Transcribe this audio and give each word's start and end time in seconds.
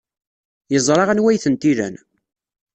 Yeẓra 0.73 1.03
anwa 1.11 1.29
ay 1.31 1.37
tent-ilan. 1.43 1.95